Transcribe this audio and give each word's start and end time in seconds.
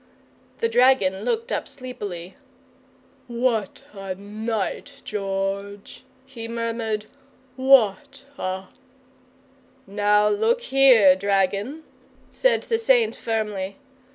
The 0.61 0.67
dragon 0.67 1.19
looked 1.21 1.51
up 1.51 1.67
sleepily. 1.67 2.35
"What 3.27 3.83
a 3.93 4.15
night, 4.15 5.03
George!" 5.05 6.03
he 6.25 6.47
murmured; 6.47 7.05
"what 7.55 8.23
a" 8.35 8.63
"Now 9.85 10.27
look 10.27 10.61
here, 10.61 11.15
dragon," 11.15 11.83
said 12.31 12.63
the 12.63 12.79
Saint, 12.79 13.15
firmly. 13.15 13.75